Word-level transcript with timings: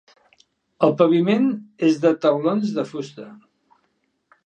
El 0.87 0.95
paviment 1.01 1.45
és 1.91 2.01
de 2.07 2.15
taulons 2.27 2.75
de 2.79 2.89
fusta. 2.95 3.33